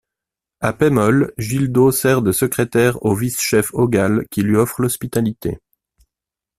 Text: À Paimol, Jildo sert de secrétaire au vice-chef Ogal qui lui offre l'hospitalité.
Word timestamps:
À 0.61 0.73
Paimol, 0.73 1.31
Jildo 1.37 1.91
sert 1.91 2.23
de 2.23 2.31
secrétaire 2.31 3.05
au 3.05 3.13
vice-chef 3.13 3.69
Ogal 3.75 4.25
qui 4.31 4.41
lui 4.41 4.55
offre 4.55 4.81
l'hospitalité. 4.81 5.59